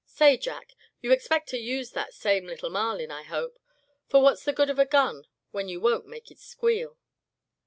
[0.07, 0.73] Say, Jack,
[1.03, 3.59] you expect to use that same little Marlin, I hope;
[4.07, 6.97] for what's the good of a gun when you won't make it squeal?"